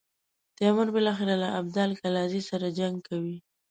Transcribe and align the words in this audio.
تیمور 0.57 0.87
بالاخره 0.95 1.35
له 1.43 1.47
ابدال 1.59 1.91
کلزايي 2.01 2.41
سره 2.49 2.67
جنګ 2.79 2.95
کوي. 3.07 3.37